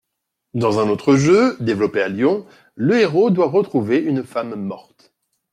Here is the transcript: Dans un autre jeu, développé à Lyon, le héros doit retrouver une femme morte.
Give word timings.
Dans 0.55 0.79
un 0.79 0.89
autre 0.89 1.15
jeu, 1.15 1.55
développé 1.59 2.01
à 2.01 2.07
Lyon, 2.07 2.47
le 2.73 2.99
héros 2.99 3.29
doit 3.29 3.49
retrouver 3.51 3.99
une 3.99 4.23
femme 4.23 4.55
morte. 4.59 5.13